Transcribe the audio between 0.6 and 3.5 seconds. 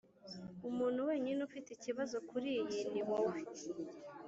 umuntu wenyine ufite ikibazo kuriyi niwowe.